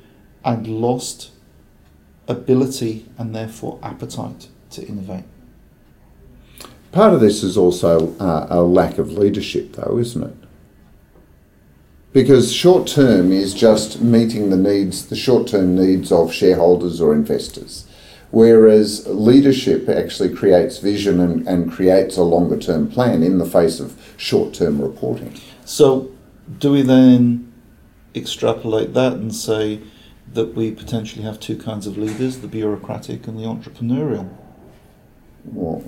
[0.44, 1.32] and lost
[2.28, 5.24] ability and therefore appetite to innovate.
[6.92, 10.36] Part of this is also uh, a lack of leadership, though, isn't it?
[12.14, 17.14] Because short term is just meeting the needs, the short term needs of shareholders or
[17.14, 17.86] investors.
[18.32, 23.80] Whereas leadership actually creates vision and, and creates a longer term plan in the face
[23.80, 25.40] of short term reporting.
[25.66, 26.12] So
[26.60, 27.54] do we then
[28.16, 29.82] extrapolate that and say
[30.34, 34.30] that we potentially have two kinds of leaders, the bureaucratic and the entrepreneurial?
[35.46, 35.84] Well,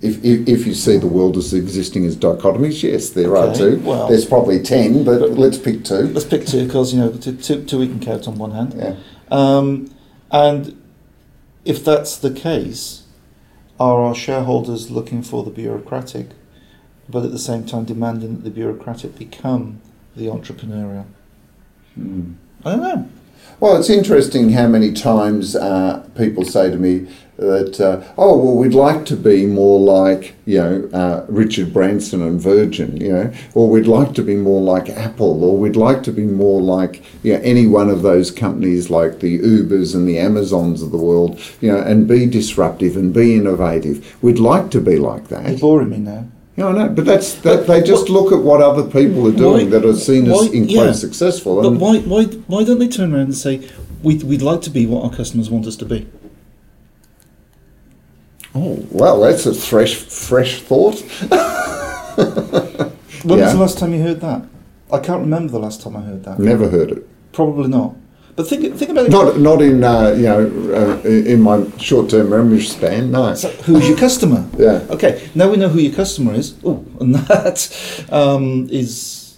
[0.00, 3.80] if, if, if you see the world as existing as dichotomies, yes, there are two.
[3.80, 6.08] well- There's probably ten, but let's pick two.
[6.08, 8.74] Let's pick two because you know two, two, two we can count on one hand.
[8.76, 8.96] Yeah.
[9.30, 9.90] Um,
[10.30, 10.80] and
[11.64, 13.04] if that's the case,
[13.80, 16.28] are our shareholders looking for the bureaucratic,
[17.08, 19.80] but at the same time demanding that the bureaucratic become
[20.14, 21.06] the entrepreneurial?
[21.98, 22.34] Mm.
[22.64, 23.10] I don't know.
[23.60, 28.54] Well, it's interesting how many times uh, people say to me that, uh, oh, well,
[28.54, 33.32] we'd like to be more like, you know, uh, Richard Branson and Virgin, you know,
[33.54, 37.02] or we'd like to be more like Apple, or we'd like to be more like,
[37.24, 40.96] you know, any one of those companies like the Ubers and the Amazons of the
[40.96, 44.16] world, you know, and be disruptive and be innovative.
[44.22, 45.60] We'd like to be like You're that.
[45.60, 46.26] boring me now.
[46.58, 47.66] I know, but that's that.
[47.68, 50.68] They just look at what other people are doing Why- that are seen as in
[50.68, 50.92] yeah.
[50.92, 51.62] successful.
[51.62, 53.68] But why, why, why don't they turn around and say,
[54.02, 56.08] we'd, we'd like to be what our customers want us to be?
[58.54, 61.00] oh, well, that's a fresh, fresh thought.
[63.24, 63.44] When Yeah.
[63.44, 64.42] was the last time you heard that?
[64.92, 66.38] I can't remember the last time I heard that.
[66.38, 67.06] Never heard it.
[67.32, 67.94] Probably not.
[68.38, 69.10] But think, think about it.
[69.10, 73.10] Not, not in uh, you know, uh, in my short-term memory span.
[73.10, 73.34] No.
[73.34, 74.48] So who's your customer?
[74.56, 74.86] Yeah.
[74.90, 76.54] Okay, now we know who your customer is.
[76.64, 79.36] Oh, and that um, is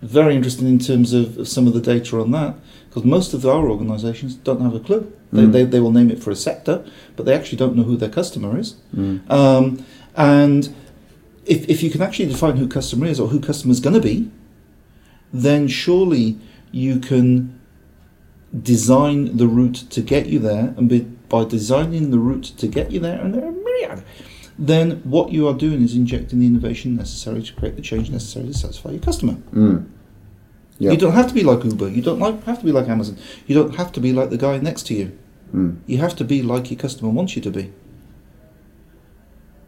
[0.00, 2.54] very interesting in terms of, of some of the data on that,
[2.88, 5.12] because most of our organisations don't have a clue.
[5.30, 5.52] They, Mm.
[5.52, 6.82] they, they will name it for a sector,
[7.16, 8.76] but they actually don't know who their customer is.
[8.96, 9.30] Mm.
[9.30, 9.84] Um,
[10.16, 10.74] and
[11.44, 14.00] if, if you can actually define who customer is or who customer is going to
[14.00, 14.30] be,
[15.30, 16.38] then surely
[16.72, 17.60] you can
[18.62, 22.90] design the route to get you there, and be, by designing the route to get
[22.90, 24.04] you there, and there are myriad,
[24.58, 28.46] then what you are doing is injecting the innovation necessary to create the change necessary
[28.46, 29.34] to satisfy your customer.
[29.52, 29.86] Mm.
[30.78, 30.92] Yep.
[30.92, 31.88] You don't have to be like Uber.
[31.88, 33.16] You don't like, have to be like Amazon.
[33.46, 35.18] You don't have to be like the guy next to you.
[35.52, 35.78] Mm.
[35.86, 37.72] You have to be like your customer wants you to be.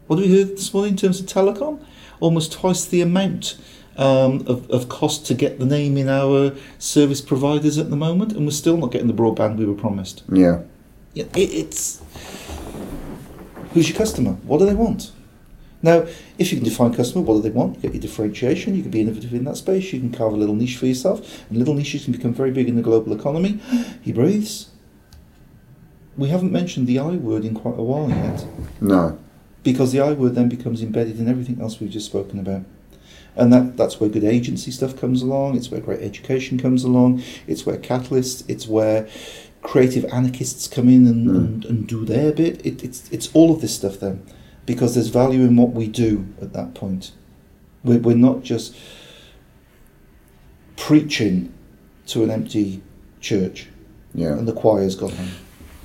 [0.07, 1.83] What do we hear this morning in terms of telecom?
[2.19, 3.57] Almost twice the amount
[3.97, 8.31] um, of, of cost to get the name in our service providers at the moment,
[8.33, 10.23] and we're still not getting the broadband we were promised.
[10.31, 10.61] Yeah.
[11.13, 12.01] Yeah, it, it's
[13.73, 14.31] who's your customer?
[14.43, 15.11] What do they want?
[15.81, 16.05] Now,
[16.39, 17.75] if you can define customer, what do they want?
[17.75, 18.75] You get your differentiation.
[18.75, 19.93] You can be innovative in that space.
[19.93, 22.67] You can carve a little niche for yourself, and little niches can become very big
[22.67, 23.59] in the global economy.
[24.01, 24.69] He breathes.
[26.17, 28.45] we haven't mentioned the I word in quite a while yet,
[28.81, 29.19] No.
[29.63, 32.63] because the I word then becomes embedded in everything else we've just spoken about.
[33.37, 37.21] And that, that's where good agency stuff comes along, it's where great education comes along,
[37.45, 39.07] it's where catalysts, it's where
[39.61, 41.35] creative anarchists come in and, Mm.
[41.37, 42.65] and, and do their bit.
[42.65, 44.25] It, it's, it's all of this stuff then,
[44.65, 47.11] because there's value in what we do at that point.
[47.83, 48.75] We're, we're not just
[50.75, 51.53] preaching
[52.07, 52.81] to an empty
[53.19, 53.67] church
[54.13, 54.33] Yeah.
[54.37, 55.31] and the choir's gone home.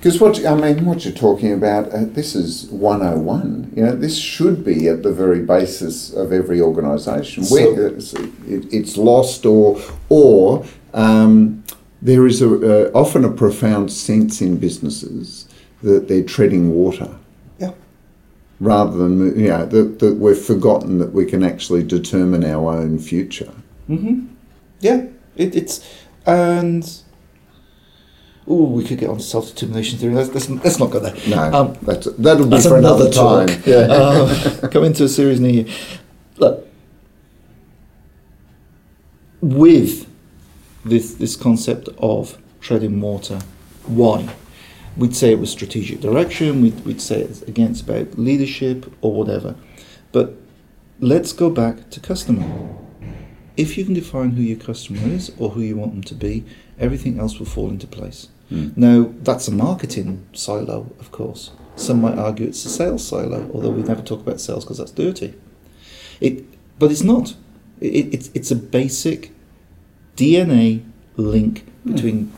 [0.02, 3.72] Because what I mean, what you're talking about, uh, this is 101.
[3.76, 7.44] You know, this should be at the very basis of every organisation.
[7.44, 11.62] So- Where it's, it, it's lost, or or um,
[12.02, 15.46] there is a, uh, often a profound sense in businesses
[15.84, 17.14] that they're treading water.
[17.60, 17.70] Yeah.
[18.58, 22.98] Rather than you know that, that we've forgotten that we can actually determine our own
[22.98, 23.52] future.
[23.86, 24.26] hmm
[24.80, 25.80] Yeah, it, it's
[26.26, 26.84] and
[28.46, 30.14] oh, we could get on to self determination theory.
[30.14, 31.14] Let's, let's let's not go there.
[31.28, 33.48] No, Um, that's that'll be That's for another, another talk.
[33.48, 33.62] time.
[33.66, 33.76] Yeah.
[33.90, 35.72] uh, come into a series near you.
[36.38, 36.66] Look,
[39.40, 40.09] with
[40.85, 43.40] this this concept of treading water,
[43.87, 44.35] why?
[44.96, 46.61] We'd say it was strategic direction.
[46.62, 49.55] We'd, we'd say it's against about leadership or whatever.
[50.12, 50.35] But
[51.00, 52.44] let's go back to customer.
[53.57, 56.44] If you can define who your customer is or who you want them to be,
[56.82, 58.28] everything else will fall into place.
[58.50, 58.76] Mm.
[58.76, 61.52] Now, that's a marketing silo, of course.
[61.76, 64.90] Some might argue it's a sales silo, although we never talk about sales because that's
[64.90, 65.34] dirty.
[66.20, 66.44] It,
[66.78, 67.34] but it's not.
[67.80, 69.30] It, it's, it's a basic
[70.16, 70.84] DNA
[71.16, 72.32] link between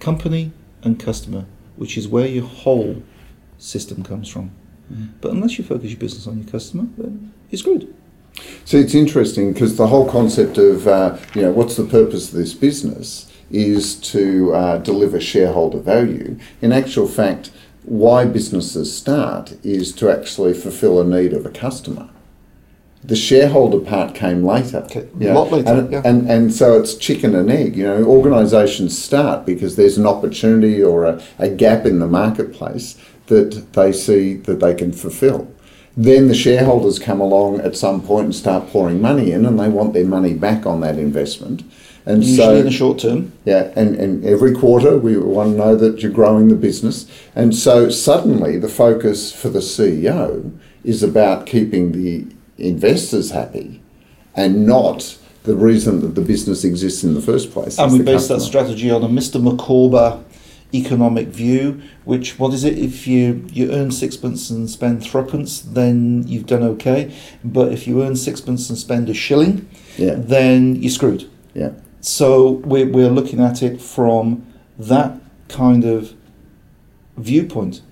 [0.00, 1.44] company and customer,
[1.76, 3.02] which is where your whole
[3.58, 4.52] system comes from.
[4.90, 5.10] Mm.
[5.20, 7.94] But unless you focus your business on your customer, then you're screwed.
[8.64, 12.38] So it's interesting because the whole concept of uh, you know what's the purpose of
[12.38, 16.38] this business is to uh, deliver shareholder value.
[16.60, 17.50] In actual fact,
[17.84, 22.10] why businesses start is to actually fulfil a need of a customer.
[23.02, 24.78] The shareholder part came later.
[24.78, 26.02] Okay, you a know, lot later, and, yeah.
[26.04, 27.76] and and so it's chicken and egg.
[27.76, 33.00] You know, organisations start because there's an opportunity or a, a gap in the marketplace
[33.26, 35.48] that they see that they can fulfil.
[35.96, 39.68] Then the shareholders come along at some point and start pouring money in, and they
[39.68, 41.62] want their money back on that investment.
[42.06, 43.32] And Usually so, in the short term.
[43.44, 47.06] yeah, and, and every quarter we want to know that you're growing the business.
[47.34, 53.82] And so suddenly the focus for the CEO is about keeping the investors happy
[54.34, 57.78] and not the reason that the business exists in the first place.
[57.78, 59.40] And we base that strategy on a Mr.
[59.42, 60.22] Micawber
[60.74, 62.78] economic view, which, what is it?
[62.78, 67.14] If you, you earn sixpence and spend threepence, then you've done okay.
[67.42, 71.28] But if you earn sixpence and spend a shilling, Yeah, then you're screwed.
[71.54, 71.70] yeah.
[72.00, 74.46] So we're, we're looking at it from
[74.78, 76.14] that kind of
[77.16, 77.82] viewpoint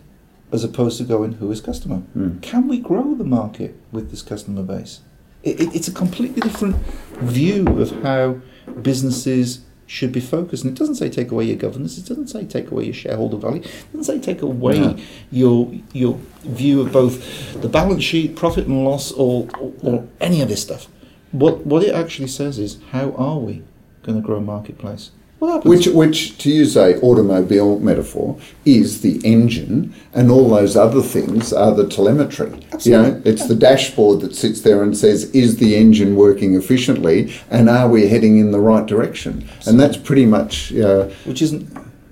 [0.53, 2.03] as opposed to going, who is customer?
[2.17, 2.41] Mm.
[2.41, 5.01] Can we grow the market with this customer base?
[5.43, 6.77] It, it, it's a completely different
[7.19, 8.41] view of how
[8.83, 10.65] businesses should be focused.
[10.65, 13.37] And it doesn't say take away your governance, it doesn't say take away your shareholder
[13.37, 14.97] value, it doesn't say take away No.
[15.31, 20.41] your your view of both the balance sheet, profit and loss, or, or, or any
[20.41, 20.89] of this stuff.
[21.33, 23.63] What, what it actually says is, how are we
[24.07, 25.11] going to grow a marketplace?
[25.39, 25.87] What happens?
[25.87, 31.53] Which, which, to use a automobile metaphor, is the engine, and all those other things
[31.53, 32.59] are the telemetry.
[32.81, 37.35] You know, it's the dashboard that sits there and says, is the engine working efficiently,
[37.51, 39.47] and are we heading in the right direction?
[39.67, 40.75] And that's pretty much.
[40.75, 41.69] Uh, which isn't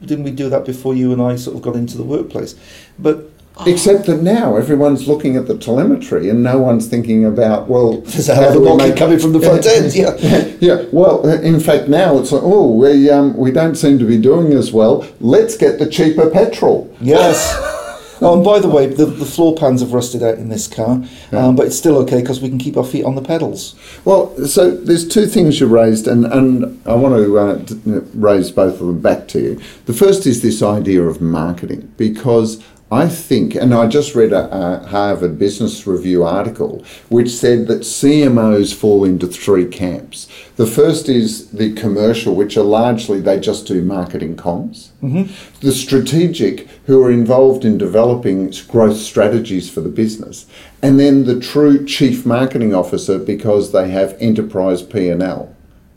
[0.07, 2.55] didn't we do that before you and I sort of got into the workplace?
[2.99, 3.31] But
[3.67, 8.29] Except that now everyone's looking at the telemetry and no one's thinking about, well, there's
[8.29, 9.95] a hell of a monkey make- coming from the front end.
[9.95, 10.53] Yeah.
[10.61, 14.19] yeah, well, in fact, now it's like, oh, we, um, we don't seem to be
[14.19, 15.07] doing as well.
[15.21, 16.93] Let's get the cheaper petrol.
[17.01, 17.55] Yes.
[18.21, 21.03] Oh, and by the way, the, the floor pans have rusted out in this car,
[21.33, 23.75] um, but it's still okay because we can keep our feet on the pedals.
[24.05, 28.75] Well, so there's two things you raised, and, and I want to uh, raise both
[28.81, 29.61] of them back to you.
[29.87, 32.63] The first is this idea of marketing, because
[32.95, 37.81] I think, and I just read a, a Harvard Business Review article which said that
[37.81, 40.29] CMOs fall into three camps.
[40.55, 44.91] The first is the commercial, which are largely they just do marketing comms.
[45.03, 45.33] Mm-hmm.
[45.59, 50.47] The strategic, who are involved in developing growth strategies for the business,
[50.81, 55.53] and then the true chief marketing officer because they have enterprise P&L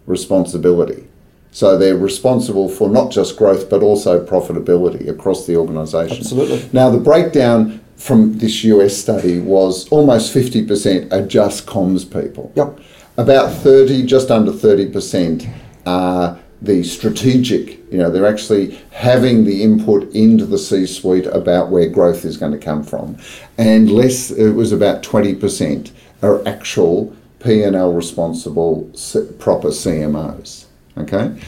[0.07, 1.07] responsibility.
[1.51, 6.17] So they're responsible for not just growth but also profitability across the organisation.
[6.17, 6.69] Absolutely.
[6.71, 12.51] Now the breakdown from this US study was almost 50% are just comms people.
[12.55, 12.79] Yep.
[13.17, 15.51] About 30, just under 30%
[15.87, 21.69] are the strategic, you know, they're actually having the input into the C suite about
[21.69, 23.17] where growth is going to come from.
[23.57, 25.91] And less, it was about 20%
[26.21, 28.91] are actual P&L responsible
[29.39, 30.66] proper CMOs.
[30.97, 31.39] Okay?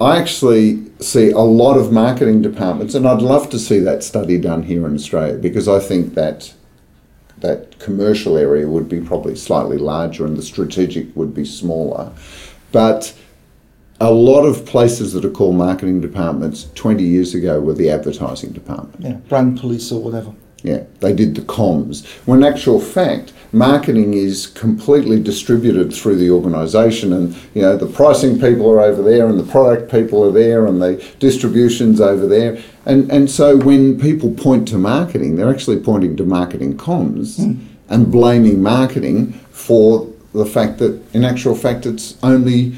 [0.00, 4.38] I actually see a lot of marketing departments, and I'd love to see that study
[4.38, 6.54] done here in Australia because I think that
[7.38, 12.12] that commercial area would be probably slightly larger and the strategic would be smaller.
[12.72, 13.14] But
[14.00, 18.52] a lot of places that are called marketing departments 20 years ago were the advertising
[18.52, 19.04] department.
[19.04, 20.32] Yeah, brand police or whatever.
[20.62, 22.06] Yeah, they did the comms.
[22.26, 28.38] When actual fact, marketing is completely distributed through the organisation, and you know the pricing
[28.40, 32.62] people are over there, and the product people are there, and the distribution's over there,
[32.86, 37.58] and and so when people point to marketing, they're actually pointing to marketing comms mm.
[37.88, 42.72] and blaming marketing for the fact that in actual fact it's only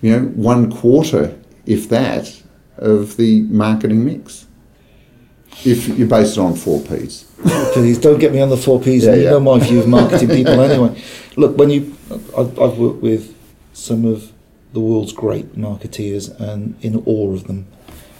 [0.00, 2.42] you know, one quarter, if that,
[2.76, 4.46] of the marketing mix.
[5.64, 7.24] If you base it on four Ps.
[7.72, 8.86] Please don't get me on the four Ps.
[8.86, 9.30] Yeah, you yeah.
[9.30, 11.00] know my view of marketing people anyway.
[11.36, 11.96] Look, when you,
[12.36, 13.34] I've, I've worked with
[13.72, 14.32] some of
[14.72, 17.66] the world's great marketeers and in awe of them,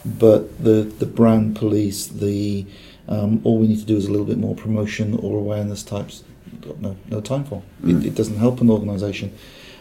[0.04, 2.66] but the the brand police, the
[3.08, 6.24] um, all we need to do is a little bit more promotion or awareness types.
[6.60, 7.62] Got no no time for.
[7.82, 8.00] Mm.
[8.00, 9.36] It, it doesn't help an organisation,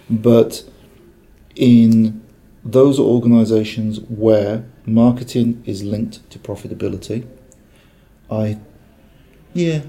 [0.10, 0.64] but
[1.56, 2.24] in
[2.64, 7.26] those organizations where marketing is linked to profitability,
[8.30, 8.60] I,
[9.54, 9.82] yeah,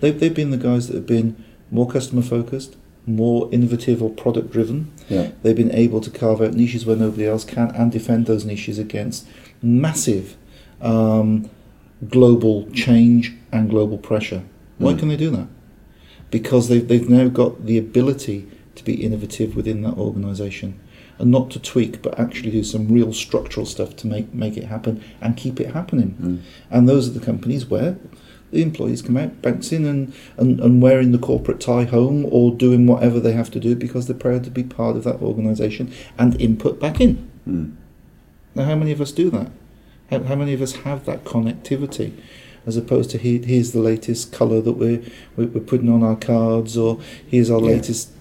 [0.00, 4.50] they've, they've been the guys that have been more customer focused, more innovative or product
[4.50, 4.92] driven.
[5.08, 5.30] Yeah.
[5.42, 8.78] They've been able to carve out niches where nobody else can and defend those niches
[8.78, 9.26] against
[9.62, 10.36] massive
[10.80, 11.50] um,
[12.08, 14.44] global change and global pressure.
[14.78, 14.98] Why mm.
[14.98, 15.48] can they do that?
[16.30, 20.78] Because they've, they've now got the ability to be innovative within that organization
[21.22, 24.64] and not to tweak, but actually do some real structural stuff to make make it
[24.64, 26.16] happen and keep it happening.
[26.20, 26.42] Mm.
[26.68, 27.96] And those are the companies where
[28.50, 32.86] the employees come out bouncing and, and, and wearing the corporate tie home or doing
[32.88, 36.38] whatever they have to do because they're proud to be part of that organisation and
[36.40, 37.30] input back in.
[37.48, 37.76] Mm.
[38.56, 39.52] Now, how many of us do that?
[40.10, 42.20] How, how many of us have that connectivity?
[42.64, 45.02] as opposed to here's the latest colour that we're,
[45.36, 47.66] we're putting on our cards or here's our yeah.
[47.66, 48.12] latest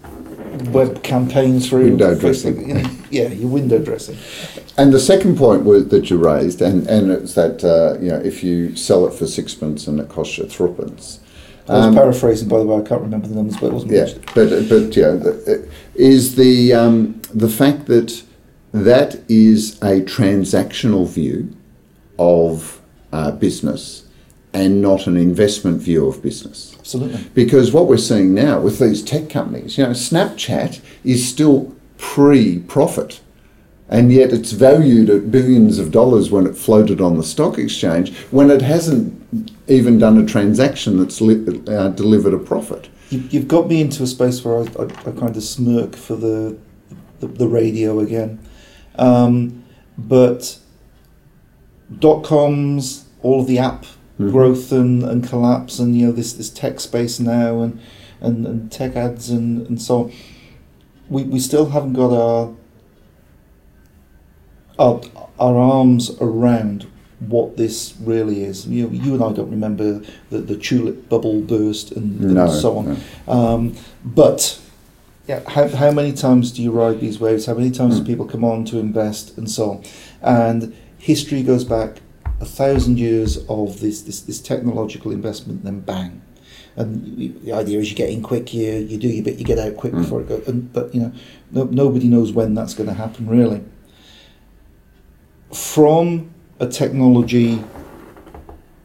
[0.71, 2.67] web campaigns through window dressing.
[2.67, 4.17] You know, yeah, your window dressing.
[4.77, 8.19] And the second point was, that you raised, and, and it's that uh, you know
[8.19, 11.19] if you sell it for sixpence and it costs you threepence.
[11.67, 12.81] I was um, paraphrasing, by the way.
[12.81, 13.91] I can't remember the numbers, but it wasn't.
[13.91, 14.15] Yeah, much.
[14.33, 18.23] but but yeah, the, is the um, the fact that
[18.73, 21.55] that is a transactional view
[22.17, 22.81] of
[23.11, 24.07] uh, business
[24.53, 26.70] and not an investment view of business.
[26.93, 27.29] Absolutely.
[27.33, 32.59] Because what we're seeing now with these tech companies, you know, Snapchat is still pre
[32.59, 33.21] profit.
[33.87, 38.15] And yet it's valued at billions of dollars when it floated on the stock exchange,
[38.31, 42.89] when it hasn't even done a transaction that's li- uh, delivered a profit.
[43.09, 46.15] You, have got me into a space where I, I, I kind of smirk for
[46.15, 46.57] the,
[47.19, 48.39] the, the radio again.
[48.95, 49.63] Um,
[49.97, 50.57] but
[51.99, 53.85] dot coms, all of the app
[54.19, 54.31] mm-hmm.
[54.31, 57.79] growth and, and collapse and you know this this tech space now and
[58.19, 60.13] and, and tech ads and, and so on.
[61.09, 62.55] We, we still haven't got our,
[64.79, 65.01] our
[65.39, 66.87] our arms around
[67.19, 68.67] what this really is.
[68.67, 72.47] You know, you and I don't remember the, the tulip bubble burst and, and no,
[72.47, 73.01] so on.
[73.27, 73.33] No.
[73.33, 74.59] Um, but
[75.27, 77.45] yeah, how, how many times do you ride these waves?
[77.45, 77.99] How many times mm.
[77.99, 79.83] do people come on to invest and so on?
[80.21, 82.01] And history goes back
[82.41, 86.21] a thousand years of this, this, this technological investment, then bang.
[86.75, 89.59] And the idea is you get in quick, you, you do your bit, you get
[89.59, 90.01] out quick mm.
[90.01, 90.47] before it goes.
[90.47, 91.13] And, but, you know,
[91.51, 93.63] no, nobody knows when that's going to happen, really.
[95.53, 97.63] From a technology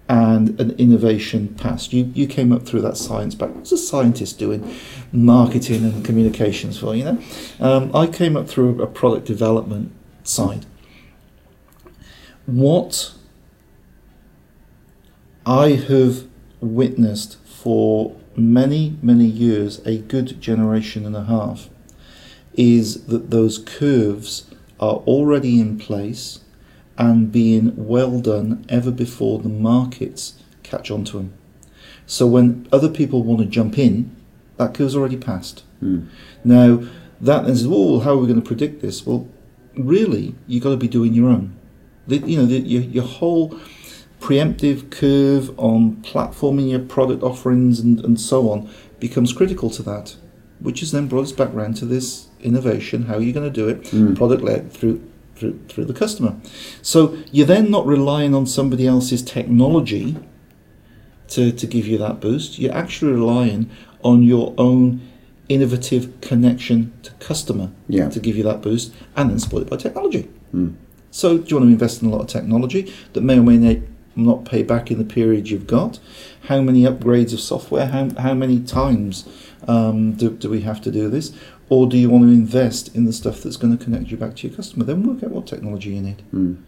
[0.09, 1.93] and an innovation past.
[1.93, 3.55] You you came up through that science back.
[3.55, 4.77] What's a scientist doing
[5.13, 6.95] marketing and communications for?
[6.95, 7.23] You know,
[7.61, 9.93] um, I came up through a product development
[10.23, 10.65] side.
[12.47, 13.16] What
[15.47, 16.27] I have
[16.61, 21.69] witnessed for many, many years, a good generation and a half,
[22.55, 26.41] is that those curves are already in place
[26.99, 31.33] and being well done ever before the markets catch on to them.
[32.07, 34.17] So when other people want to jump in,
[34.57, 35.63] that curve's already passed.
[35.81, 36.09] Mm.
[36.43, 36.89] Now,
[37.21, 39.07] that is, well, how are we going to predict this?
[39.07, 39.29] Well,
[39.77, 41.57] really, you've got to be doing your own.
[42.09, 43.59] The, you know, the, your, your whole
[44.21, 50.17] preemptive curve on platforming your product offerings and, and so on becomes critical to that,
[50.61, 53.05] which is then brought us back around to this innovation.
[53.07, 53.83] How are you going to do it?
[53.85, 54.17] Mm.
[54.17, 55.07] Product led through
[55.37, 56.35] through, through the customer.
[56.81, 60.17] So you're then not relying on somebody else's technology
[61.29, 62.59] to, to give you that boost.
[62.59, 63.71] You're actually relying
[64.03, 65.07] on your own
[65.49, 68.09] innovative connection to customer Yeah.
[68.09, 70.29] to give you that boost and then support it by technology.
[70.55, 70.75] Mm.
[71.11, 73.57] So do you want to invest in a lot of technology that may or may
[73.59, 73.81] na-
[74.17, 75.99] not pay back in the period you've got?
[76.45, 77.87] How many upgrades of software?
[77.87, 79.29] How, how many times
[79.69, 81.33] um, do, do we have to do this?
[81.69, 84.37] Or do you want to invest in the stuff that's going to connect you back
[84.37, 84.85] to your customer?
[84.85, 86.23] Then work out what technology you need.
[86.33, 86.63] Mm.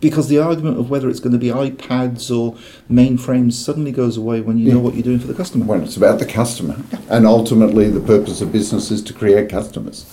[0.00, 2.56] Because the argument of whether it's going to be iPads or
[2.90, 5.66] mainframes suddenly goes away when you know what you're doing for the customer.
[5.66, 10.06] When it's about the customer, and ultimately the purpose of business is to create customers.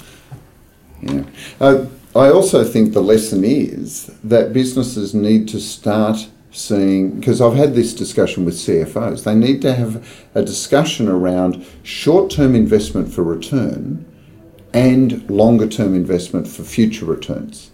[1.01, 1.23] Yeah.
[1.61, 7.55] Uh, I also think the lesson is that businesses need to start seeing, because I've
[7.55, 13.13] had this discussion with CFOs, they need to have a discussion around short term investment
[13.13, 14.05] for return
[14.73, 17.71] and longer term investment for future returns.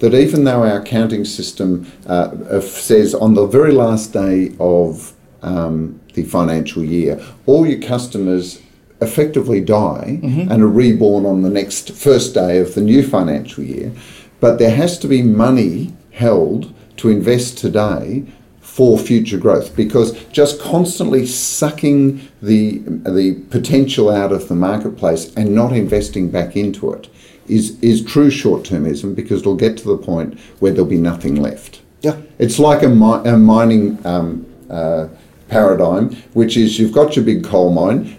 [0.00, 5.14] That even though our accounting system uh, uh, says on the very last day of
[5.42, 8.62] um, the financial year, all your customers
[9.00, 10.18] effectively die
[10.50, 13.92] and are reborn on the next first day of the new financial year,
[14.40, 18.24] but there has to be money held to invest today
[18.60, 25.52] for future growth because just constantly sucking the the potential out of the marketplace and
[25.52, 27.08] not investing back into it
[27.48, 31.80] is is true short-termism because it'll get to the point where there'll be nothing left.
[32.02, 32.20] Yeah.
[32.38, 35.08] It's like a, mi- a mining um, uh,
[35.48, 38.16] paradigm, which is you've got your big coal mine.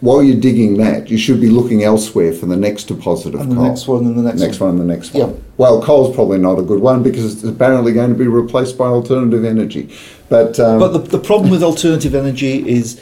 [0.00, 3.52] While you're digging that, you should be looking elsewhere for the next deposit of And
[3.52, 3.64] the coal.
[3.66, 5.30] next one and the next, Next one and the next one.
[5.30, 5.36] Yeah.
[5.58, 8.86] Well, coal's probably not a good one because it's apparently going to be replaced by
[8.86, 9.94] alternative energy.
[10.30, 12.98] But, um, But the, the problem with alternative energy is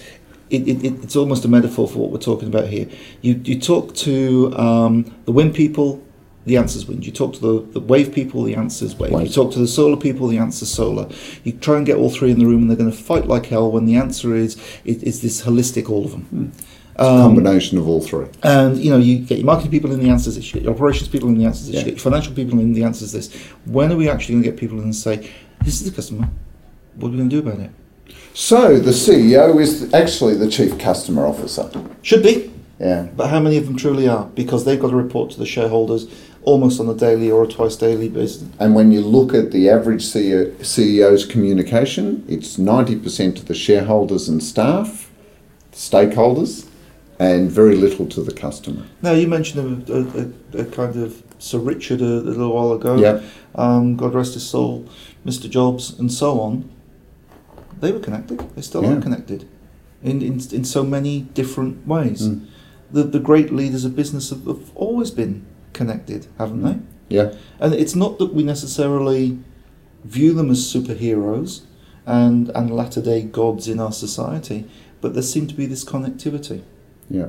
[0.51, 2.89] it, it, it- it's almost a metaphor for what we're talking about here.
[3.21, 6.03] You, you talk to um, the wind people,
[6.47, 7.05] the answer's wind.
[7.07, 9.13] You talk to the, the wave people, the answer's wave.
[9.13, 9.27] Wave.
[9.29, 11.07] You talk to the solar people, the answer's solar.
[11.45, 13.47] You try and get all three in the room and they're going to fight like
[13.47, 16.53] hell when the answer is it, it's this holistic all of them.
[16.57, 16.67] it's
[16.99, 18.27] a um, combination of all three.
[18.43, 20.75] And you know, you get your marketing people in the answers this, you get your
[20.75, 21.81] operations people in the answers this, Yeah.
[21.81, 23.33] you get your financial people in the answers this.
[23.67, 25.31] When are we actually going to get people in and say,
[25.65, 26.29] "This is the customer.
[26.97, 27.71] What are we going to do about it?"
[28.35, 31.69] So the CEO is actually the chief customer officer.
[32.03, 33.07] Should be, Yeah.
[33.17, 34.29] but how many of them truly are?
[34.35, 36.07] Because they've got to report to the shareholders
[36.43, 38.45] almost on a daily or a twice daily basis.
[38.59, 44.29] And when you look at the average CEO, CEO's communication, it's 90% to the shareholders
[44.29, 45.11] and staff,
[45.73, 46.65] stakeholders,
[47.19, 48.85] and very little to the customer.
[49.03, 52.73] Now you mentioned a, a, a, a kind of Sir Richard a, a little while
[52.73, 52.97] ago.
[52.97, 53.21] Yeah.
[53.55, 54.87] Um, God rest his soul,
[55.27, 55.49] Mr.
[55.51, 56.71] Jobs, and so on.
[57.81, 58.39] They were connected.
[58.55, 58.97] They still Yeah.
[58.97, 59.49] are connected,
[60.03, 62.23] in, in in so many different ways.
[62.29, 62.47] Mm.
[62.91, 66.79] The the great leaders of business have, have always been connected, haven't they?
[67.17, 67.33] Yeah.
[67.61, 69.39] And it's not that we necessarily
[70.05, 71.63] view them as superheroes
[72.07, 74.65] and, and latter day gods in our society,
[75.01, 76.63] but there seemed to be this connectivity.
[77.11, 77.29] Yeah.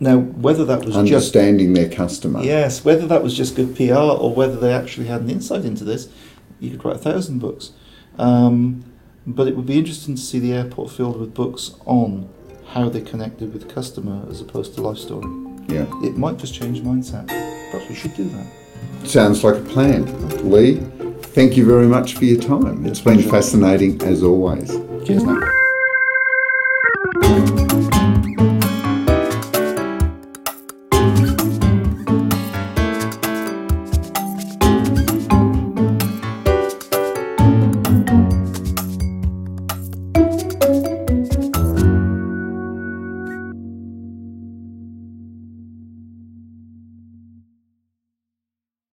[0.00, 2.42] Now, whether that was just Understanding their customer.
[2.42, 5.82] yes, whether that was just good PR or whether they actually had an insight into
[5.84, 6.08] this,
[6.60, 7.72] you could write a thousand books.
[8.18, 8.84] Um,
[9.26, 12.28] but it would be interesting to see the airport filled with books on
[12.68, 15.26] how they connected with customer as opposed to life story.
[15.68, 15.86] Yeah.
[16.04, 17.26] It might just change mindset.
[17.26, 18.46] Perhaps we should do that.
[19.08, 20.04] Sounds like a plan.
[20.50, 20.76] Lee,
[21.22, 22.86] thank you very much for your time.
[22.86, 23.30] It's been Pleasure.
[23.30, 24.68] fascinating as always.
[25.04, 25.40] Cheers now.